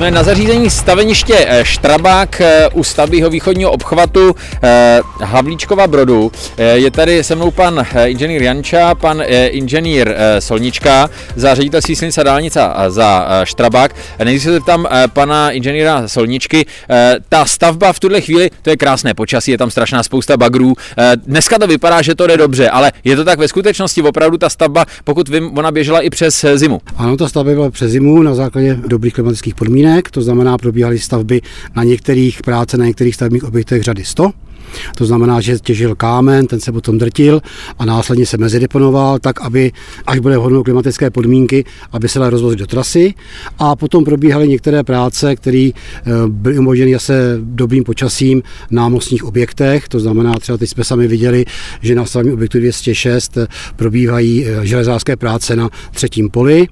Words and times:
Jsme 0.00 0.10
na 0.10 0.22
zařízení 0.22 0.70
staveniště 0.70 1.34
eh, 1.48 1.64
Štrabák 1.64 2.40
eh, 2.40 2.68
u 2.72 2.84
stavby 2.84 3.24
východního 3.30 3.70
obchvatu 3.70 4.34
eh, 4.62 5.00
Havlíčkova 5.22 5.86
Brodu. 5.86 6.32
Je 6.74 6.90
tady 6.90 7.24
se 7.24 7.34
mnou 7.34 7.50
pan 7.50 7.86
inženýr 8.04 8.42
Janča, 8.42 8.94
pan 8.94 9.22
inženýr 9.50 10.14
Solnička 10.38 11.10
za 11.36 11.54
ředitelství 11.54 11.96
silnice 11.96 12.24
dálnice 12.24 12.60
za 12.88 13.28
Štrabák. 13.44 13.94
Nejdřív 14.24 14.42
se 14.42 14.52
zeptám 14.52 14.86
pana 15.12 15.50
inženýra 15.50 16.08
Solničky. 16.08 16.66
Ta 17.28 17.44
stavba 17.44 17.92
v 17.92 18.00
tuhle 18.00 18.20
chvíli, 18.20 18.50
to 18.62 18.70
je 18.70 18.76
krásné 18.76 19.14
počasí, 19.14 19.50
je 19.50 19.58
tam 19.58 19.70
strašná 19.70 20.02
spousta 20.02 20.36
bagrů. 20.36 20.74
Dneska 21.26 21.58
to 21.58 21.66
vypadá, 21.66 22.02
že 22.02 22.14
to 22.14 22.26
jde 22.26 22.36
dobře, 22.36 22.70
ale 22.70 22.92
je 23.04 23.16
to 23.16 23.24
tak 23.24 23.38
ve 23.38 23.48
skutečnosti 23.48 24.02
opravdu 24.02 24.38
ta 24.38 24.50
stavba, 24.50 24.86
pokud 25.04 25.28
vím, 25.28 25.58
ona 25.58 25.70
běžela 25.70 26.00
i 26.00 26.10
přes 26.10 26.44
zimu. 26.54 26.80
Ano, 26.96 27.16
ta 27.16 27.28
stavba 27.28 27.52
byla 27.52 27.70
přes 27.70 27.90
zimu 27.90 28.22
na 28.22 28.34
základě 28.34 28.74
dobrých 28.86 29.14
klimatických 29.14 29.54
podmínek, 29.54 29.89
to 30.10 30.22
znamená, 30.22 30.58
probíhaly 30.58 30.98
stavby 30.98 31.40
na 31.76 31.84
některých 31.84 32.42
práce, 32.42 32.76
na 32.76 32.86
některých 32.86 33.14
stavebních 33.14 33.44
objektech 33.44 33.82
řady 33.82 34.04
100. 34.04 34.32
To 34.96 35.06
znamená, 35.06 35.40
že 35.40 35.58
těžil 35.58 35.94
kámen, 35.94 36.46
ten 36.46 36.60
se 36.60 36.72
potom 36.72 36.98
drtil 36.98 37.40
a 37.78 37.84
následně 37.84 38.26
se 38.26 38.36
mezideponoval 38.36 39.18
tak, 39.18 39.40
aby, 39.40 39.72
až 40.06 40.18
bude 40.18 40.38
vhodnou 40.38 40.62
klimatické 40.62 41.10
podmínky, 41.10 41.64
aby 41.92 42.08
se 42.08 42.18
dal 42.18 42.30
rozvozit 42.30 42.58
do 42.58 42.66
trasy. 42.66 43.14
A 43.58 43.76
potom 43.76 44.04
probíhaly 44.04 44.48
některé 44.48 44.82
práce, 44.82 45.36
které 45.36 45.70
eh, 45.74 46.10
byly 46.28 46.58
umožněny 46.58 46.92
zase 46.92 47.38
dobrým 47.40 47.84
počasím 47.84 48.42
na 48.70 48.88
mostních 48.88 49.24
objektech. 49.24 49.88
To 49.88 50.00
znamená, 50.00 50.34
třeba 50.34 50.58
teď 50.58 50.70
jsme 50.70 50.84
sami 50.84 51.08
viděli, 51.08 51.44
že 51.80 51.94
na 51.94 52.04
stavebním 52.04 52.34
objektu 52.34 52.58
206 52.58 53.38
probíhají 53.76 54.46
eh, 54.46 54.66
železářské 54.66 55.16
práce 55.16 55.56
na 55.56 55.70
třetím 55.92 56.30
poli. 56.30 56.68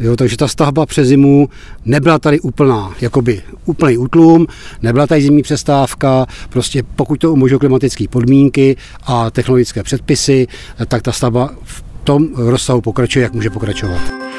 Jo, 0.00 0.16
takže 0.16 0.36
ta 0.36 0.48
stavba 0.48 0.86
přes 0.86 1.08
zimu 1.08 1.48
nebyla 1.84 2.18
tady 2.18 2.40
úplná, 2.40 2.94
jakoby 3.00 3.42
úplný 3.64 3.98
útlum, 3.98 4.46
nebyla 4.82 5.06
tady 5.06 5.22
zimní 5.22 5.42
přestávka, 5.42 6.26
prostě 6.48 6.82
pokud 6.96 7.20
to 7.20 7.29
umožňují 7.32 7.58
klimatické 7.58 8.04
podmínky 8.08 8.76
a 9.02 9.30
technologické 9.30 9.82
předpisy, 9.82 10.46
tak 10.88 11.02
ta 11.02 11.12
stavba 11.12 11.50
v 11.62 11.84
tom 12.04 12.28
rozsahu 12.34 12.80
pokračuje, 12.80 13.22
jak 13.22 13.32
může 13.32 13.50
pokračovat. 13.50 14.29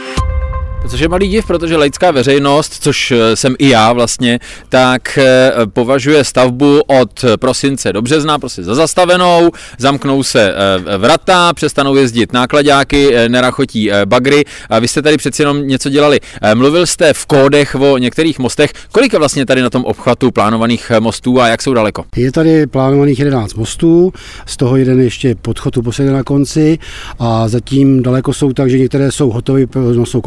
Což 0.89 0.99
je 0.99 1.07
malý 1.07 1.27
div, 1.27 1.47
protože 1.47 1.77
laická 1.77 2.11
veřejnost, 2.11 2.83
což 2.83 3.11
eh, 3.11 3.35
jsem 3.35 3.55
i 3.59 3.69
já 3.69 3.93
vlastně, 3.93 4.39
tak 4.69 5.17
eh, 5.17 5.51
považuje 5.73 6.23
stavbu 6.23 6.81
od 6.87 7.25
prosince 7.39 7.93
do 7.93 8.01
března 8.01 8.39
prostě 8.39 8.63
za 8.63 8.75
zastavenou, 8.75 9.51
zamknou 9.77 10.23
se 10.23 10.53
eh, 10.53 10.97
vrata, 10.97 11.53
přestanou 11.53 11.95
jezdit 11.95 12.33
nákladáky, 12.33 13.13
nerachotí 13.27 13.91
bagry. 14.05 14.43
A 14.69 14.79
vy 14.79 14.87
jste 14.87 15.01
tady 15.01 15.17
přeci 15.17 15.41
jenom 15.41 15.67
něco 15.67 15.89
dělali. 15.89 16.19
Mluvil 16.53 16.85
jste 16.85 17.13
v 17.13 17.25
kódech 17.25 17.75
o 17.75 17.97
některých 17.97 18.39
mostech. 18.39 18.73
Kolik 18.91 19.13
je 19.13 19.19
vlastně 19.19 19.45
tady 19.45 19.61
na 19.61 19.69
tom 19.69 19.85
obchvatu 19.85 20.31
plánovaných 20.31 20.91
mostů 20.99 21.41
a 21.41 21.47
jak 21.47 21.61
jsou 21.61 21.73
daleko? 21.73 22.05
Je 22.15 22.31
tady 22.31 22.67
plánovaných 22.67 23.19
11 23.19 23.53
mostů, 23.53 24.13
z 24.45 24.57
toho 24.57 24.77
jeden 24.77 25.01
ještě 25.01 25.35
podchod 25.35 25.77
uprostřed 25.77 26.11
na 26.11 26.23
konci 26.23 26.79
a 27.19 27.47
zatím 27.47 28.03
daleko 28.03 28.33
jsou 28.33 28.53
tak, 28.53 28.69
že 28.69 28.79
některé 28.79 29.11
jsou 29.11 29.29
hotové 29.29 29.67
pro 29.67 29.81
nosnou 29.81 30.21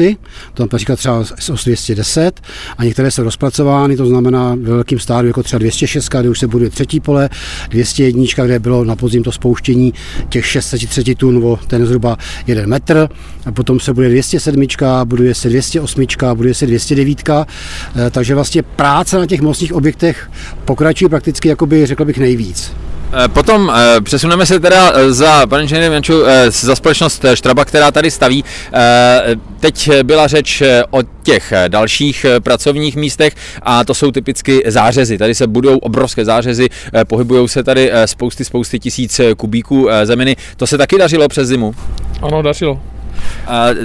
konstrukci, 0.00 0.16
to 0.54 0.62
například 0.62 0.96
třeba 0.96 1.24
s 1.24 1.64
210 1.64 2.40
a 2.78 2.84
některé 2.84 3.10
jsou 3.10 3.22
rozpracovány, 3.22 3.96
to 3.96 4.06
znamená 4.06 4.54
ve 4.54 4.72
velkým 4.72 4.98
stádiu 4.98 5.28
jako 5.28 5.42
třeba 5.42 5.58
206, 5.58 6.08
kde 6.08 6.28
už 6.28 6.38
se 6.38 6.46
buduje 6.46 6.70
třetí 6.70 7.00
pole, 7.00 7.28
201, 7.68 8.24
kde 8.44 8.58
bylo 8.58 8.84
na 8.84 8.96
podzim 8.96 9.22
to 9.22 9.32
spouštění 9.32 9.94
těch 10.28 10.46
603 10.46 11.14
tun 11.14 11.44
o 11.44 11.56
ten 11.56 11.86
zhruba 11.86 12.16
1 12.46 12.66
metr, 12.66 13.08
a 13.46 13.52
potom 13.52 13.80
se 13.80 13.94
bude 13.94 14.08
207, 14.08 14.66
buduje 15.04 15.34
se 15.34 15.48
208, 15.48 16.06
buduje 16.34 16.54
se 16.54 16.66
209, 16.66 17.28
eh, 17.30 18.10
takže 18.10 18.34
vlastně 18.34 18.62
práce 18.62 19.18
na 19.18 19.26
těch 19.26 19.40
mostních 19.40 19.72
objektech 19.72 20.30
pokračuje 20.64 21.08
prakticky, 21.08 21.48
jakoby 21.48 21.86
řekl 21.86 22.04
bych, 22.04 22.18
nejvíc. 22.18 22.72
Eh, 23.12 23.28
potom 23.28 23.72
eh, 23.74 24.00
přesuneme 24.00 24.46
se 24.46 24.60
teda 24.60 24.92
eh, 24.94 25.12
za, 25.12 25.46
pane 25.46 25.62
inženýr 25.62 25.92
Janču, 25.92 26.22
za 26.48 26.76
společnost 26.76 27.24
Štraba, 27.34 27.64
která 27.64 27.90
tady 27.90 28.10
staví. 28.10 28.44
Teď 29.60 29.90
byla 30.02 30.26
řeč 30.26 30.62
o 30.90 31.02
těch 31.22 31.52
dalších 31.68 32.26
pracovních 32.42 32.96
místech 32.96 33.34
a 33.62 33.84
to 33.84 33.94
jsou 33.94 34.10
typicky 34.10 34.62
zářezy. 34.66 35.18
Tady 35.18 35.34
se 35.34 35.46
budou 35.46 35.78
obrovské 35.78 36.24
zářezy, 36.24 36.68
pohybují 37.06 37.48
se 37.48 37.62
tady 37.62 37.92
spousty, 38.04 38.44
spousty 38.44 38.78
tisíc 38.78 39.20
kubíků 39.36 39.88
zeminy. 40.04 40.36
To 40.56 40.66
se 40.66 40.78
taky 40.78 40.98
dařilo 40.98 41.28
přes 41.28 41.48
zimu? 41.48 41.74
Ano, 42.22 42.42
dařilo. 42.42 42.80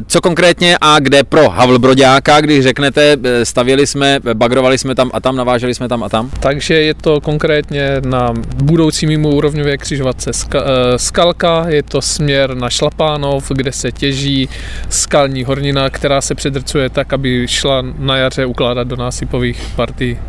Co 0.07 0.21
konkrétně 0.21 0.77
a 0.81 0.99
kde 0.99 1.23
pro 1.23 1.49
Havlbroďáka, 1.49 2.41
když 2.41 2.63
řeknete, 2.63 3.17
eh, 3.23 3.45
stavěli 3.45 3.87
jsme, 3.87 4.19
bagrovali 4.33 4.77
jsme 4.77 4.95
tam 4.95 5.11
a 5.13 5.19
tam, 5.19 5.35
naváželi 5.35 5.75
jsme 5.75 5.87
tam 5.87 6.03
a 6.03 6.09
tam? 6.09 6.29
Takže 6.39 6.73
je 6.73 6.93
to 6.93 7.21
konkrétně 7.21 8.01
na 8.05 8.33
budoucí 8.63 9.07
mimo 9.07 9.29
úrovňové 9.29 9.77
křižovatce 9.77 10.31
eh, 10.55 10.59
Skalka, 10.97 11.65
je 11.69 11.83
to 11.83 12.01
směr 12.01 12.55
na 12.55 12.69
Šlapánov, 12.69 13.51
kde 13.55 13.71
se 13.71 13.91
těží 13.91 14.49
skalní 14.89 15.43
hornina, 15.43 15.89
která 15.89 16.21
se 16.21 16.35
předrcuje 16.35 16.89
tak, 16.89 17.13
aby 17.13 17.47
šla 17.47 17.83
na 17.99 18.17
jaře 18.17 18.45
ukládat 18.45 18.87
do 18.87 18.95
násypových 18.95 19.61
partí. 19.75 20.11
Uh, 20.11 20.19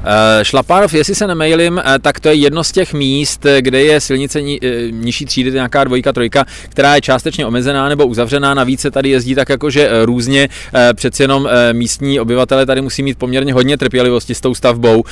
Šlapánov, 0.42 0.94
jestli 0.94 1.14
se 1.14 1.26
nemailím, 1.26 1.82
tak 2.02 2.20
to 2.20 2.28
je 2.28 2.34
jedno 2.34 2.64
z 2.64 2.72
těch 2.72 2.94
míst, 2.94 3.46
kde 3.60 3.82
je 3.82 4.00
silnice 4.00 4.42
ni, 4.42 4.60
nižší 4.90 5.24
třídy, 5.24 5.52
nějaká 5.52 5.84
dvojka, 5.84 6.12
trojka, 6.12 6.44
která 6.68 6.94
je 6.94 7.00
částečně 7.00 7.46
omezená 7.46 7.88
nebo 7.88 8.06
uzavřená, 8.06 8.54
navíc 8.54 8.80
se 8.80 8.90
tady 8.96 9.08
jezdí 9.08 9.34
tak 9.34 9.48
jakože 9.48 9.88
eh, 9.88 10.06
různě, 10.06 10.48
eh, 10.74 10.94
přeci 10.94 11.22
jenom 11.22 11.48
eh, 11.50 11.72
místní 11.72 12.20
obyvatele 12.20 12.66
tady 12.66 12.80
musí 12.80 13.02
mít 13.02 13.18
poměrně 13.18 13.52
hodně 13.52 13.76
trpělivosti 13.78 14.34
s 14.34 14.40
tou 14.40 14.54
stavbou. 14.54 15.04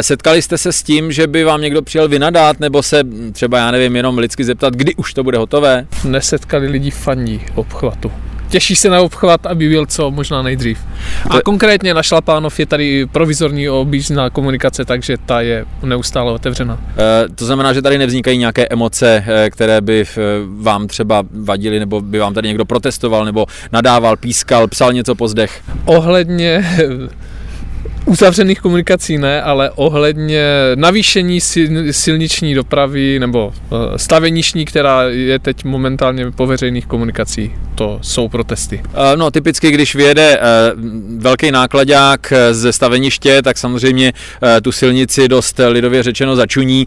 Setkali 0.00 0.42
jste 0.42 0.58
se 0.58 0.72
s 0.72 0.82
tím, 0.82 1.12
že 1.12 1.26
by 1.26 1.44
vám 1.44 1.60
někdo 1.60 1.82
přijel 1.82 2.08
vynadat, 2.08 2.60
nebo 2.60 2.82
se 2.82 3.02
hm, 3.02 3.32
třeba, 3.32 3.58
já 3.58 3.70
nevím, 3.70 3.96
jenom 3.96 4.18
lidsky 4.18 4.44
zeptat, 4.44 4.74
kdy 4.74 4.94
už 4.94 5.14
to 5.14 5.24
bude 5.24 5.38
hotové? 5.38 5.86
Nesetkali 6.04 6.68
lidi 6.68 6.90
faní 6.90 7.40
obchvatu 7.54 8.12
těší 8.52 8.76
se 8.76 8.88
na 8.88 9.00
obchvat, 9.00 9.46
aby 9.46 9.68
byl 9.68 9.86
co 9.86 10.10
možná 10.10 10.42
nejdřív. 10.42 10.78
A 11.30 11.40
konkrétně 11.40 11.94
na 11.94 12.02
Šlapánov 12.02 12.60
je 12.60 12.66
tady 12.66 13.06
provizorní 13.06 13.68
objízdná 13.68 14.30
komunikace, 14.30 14.84
takže 14.84 15.16
ta 15.26 15.40
je 15.40 15.64
neustále 15.82 16.32
otevřena. 16.32 16.78
E, 16.98 17.28
to 17.34 17.46
znamená, 17.46 17.72
že 17.72 17.82
tady 17.82 17.98
nevznikají 17.98 18.38
nějaké 18.38 18.66
emoce, 18.70 19.24
eh, 19.26 19.50
které 19.50 19.80
by 19.80 20.02
eh, 20.02 20.20
vám 20.60 20.86
třeba 20.86 21.22
vadily, 21.32 21.78
nebo 21.78 22.00
by 22.00 22.18
vám 22.18 22.34
tady 22.34 22.48
někdo 22.48 22.64
protestoval, 22.64 23.24
nebo 23.24 23.46
nadával, 23.72 24.16
pískal, 24.16 24.68
psal 24.68 24.92
něco 24.92 25.14
po 25.14 25.28
zdech? 25.28 25.62
Ohledně 25.84 26.64
uzavřených 28.12 28.60
komunikací 28.60 29.18
ne, 29.18 29.42
ale 29.42 29.70
ohledně 29.70 30.44
navýšení 30.74 31.40
silniční 31.90 32.54
dopravy 32.54 33.18
nebo 33.18 33.52
eh, 33.54 33.98
staveniční, 33.98 34.64
která 34.64 35.02
je 35.02 35.38
teď 35.38 35.64
momentálně 35.64 36.30
po 36.30 36.46
veřejných 36.46 36.86
komunikací. 36.86 37.52
To 37.74 37.98
jsou 38.02 38.28
protesty. 38.28 38.82
Eh, 38.84 39.16
no, 39.16 39.30
typicky, 39.30 39.70
když 39.70 39.94
vyjede 39.94 40.38
eh, 40.38 40.40
velký 41.18 41.50
nákladák 41.50 42.32
ze 42.50 42.72
staveniště, 42.72 43.42
tak 43.42 43.58
samozřejmě 43.58 44.12
tu 44.62 44.72
silnici 44.72 45.28
dost 45.28 45.60
lidově 45.68 46.02
řečeno 46.02 46.36
začuní. 46.36 46.86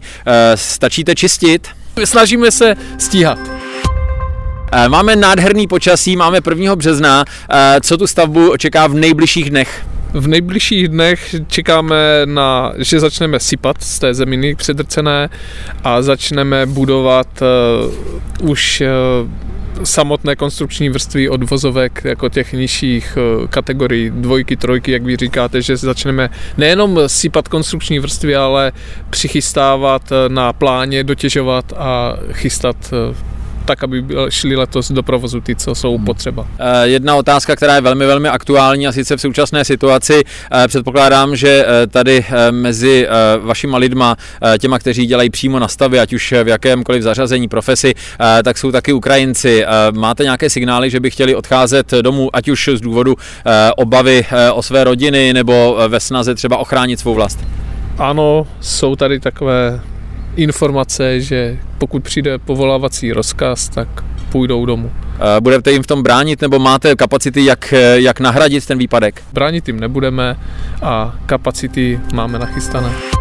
Stačíte 0.54 1.14
čistit? 1.14 1.68
Snažíme 2.04 2.50
se 2.50 2.74
stíhat. 2.98 3.38
Máme 4.88 5.16
nádherný 5.16 5.66
počasí, 5.66 6.16
máme 6.16 6.38
1. 6.50 6.76
března. 6.76 7.24
Co 7.80 7.96
tu 7.96 8.06
stavbu 8.06 8.56
čeká 8.56 8.86
v 8.86 8.94
nejbližších 8.94 9.50
dnech? 9.50 9.86
V 10.16 10.28
nejbližších 10.28 10.88
dnech 10.88 11.34
čekáme 11.46 12.22
na, 12.24 12.72
že 12.76 13.00
začneme 13.00 13.40
sypat 13.40 13.82
z 13.82 13.98
té 13.98 14.14
zeminy 14.14 14.54
předrcené 14.54 15.28
a 15.84 16.02
začneme 16.02 16.66
budovat 16.66 17.42
uh, 18.40 18.50
už 18.50 18.82
uh, 18.82 19.84
samotné 19.84 20.36
konstrukční 20.36 20.88
vrstvy 20.88 21.28
od 21.28 21.50
vozovek 21.50 22.02
jako 22.04 22.28
těch 22.28 22.52
nižších 22.52 23.18
kategorií 23.50 24.10
dvojky, 24.10 24.56
trojky, 24.56 24.92
jak 24.92 25.02
vy 25.02 25.16
říkáte, 25.16 25.62
že 25.62 25.76
začneme 25.76 26.30
nejenom 26.56 26.98
sypat 27.06 27.48
konstrukční 27.48 27.98
vrstvy, 27.98 28.36
ale 28.36 28.72
přichystávat 29.10 30.12
na 30.28 30.52
pláně, 30.52 31.04
dotěžovat 31.04 31.72
a 31.76 32.16
chystat 32.32 32.94
tak, 33.66 33.84
aby 33.84 34.04
šli 34.28 34.56
letos 34.56 34.90
do 34.90 35.02
provozu 35.02 35.40
ty, 35.40 35.56
co 35.56 35.74
jsou 35.74 35.96
hmm. 35.96 36.06
potřeba. 36.06 36.46
Eh, 36.58 36.88
jedna 36.88 37.14
otázka, 37.14 37.56
která 37.56 37.74
je 37.74 37.80
velmi, 37.80 38.06
velmi 38.06 38.28
aktuální 38.28 38.86
a 38.86 38.92
sice 38.92 39.16
v 39.16 39.20
současné 39.20 39.64
situaci. 39.64 40.22
Eh, 40.52 40.68
předpokládám, 40.68 41.36
že 41.36 41.66
eh, 41.66 41.86
tady 41.86 42.24
mezi 42.50 43.08
vašima 43.40 43.78
lidma, 43.78 44.16
těma, 44.58 44.78
kteří 44.78 45.06
dělají 45.06 45.30
přímo 45.30 45.58
na 45.58 45.68
stavě, 45.68 46.00
ať 46.00 46.12
už 46.12 46.34
v 46.44 46.48
jakémkoliv 46.48 47.02
zařazení 47.02 47.48
profesi, 47.48 47.94
tak 48.44 48.58
jsou 48.58 48.72
taky 48.72 48.92
Ukrajinci. 48.92 49.64
Máte 49.92 50.22
nějaké 50.22 50.50
signály, 50.50 50.90
že 50.90 51.00
by 51.00 51.10
chtěli 51.10 51.34
odcházet 51.34 51.90
domů, 51.90 52.30
ať 52.32 52.48
už 52.48 52.70
z 52.74 52.80
důvodu 52.80 53.16
obavy 53.76 54.26
o 54.52 54.62
své 54.62 54.84
rodiny 54.84 55.32
nebo 55.32 55.78
ve 55.88 56.00
snaze 56.00 56.34
třeba 56.34 56.56
ochránit 56.56 57.00
svou 57.00 57.14
vlast? 57.14 57.38
Ano, 57.98 58.46
jsou 58.60 58.96
tady 58.96 59.20
takové 59.20 59.80
informace, 60.36 61.20
že 61.20 61.58
pokud 61.78 62.02
přijde 62.02 62.38
povolávací 62.38 63.12
rozkaz, 63.12 63.68
tak 63.68 63.88
půjdou 64.30 64.66
domů. 64.66 64.90
Budete 65.40 65.72
jim 65.72 65.82
v 65.82 65.86
tom 65.86 66.02
bránit 66.02 66.40
nebo 66.40 66.58
máte 66.58 66.96
kapacity, 66.96 67.44
jak, 67.44 67.74
jak 67.94 68.20
nahradit 68.20 68.66
ten 68.66 68.78
výpadek? 68.78 69.22
Bránit 69.32 69.68
jim 69.68 69.80
nebudeme 69.80 70.36
a 70.82 71.14
kapacity 71.26 72.00
máme 72.12 72.38
nachystané. 72.38 73.15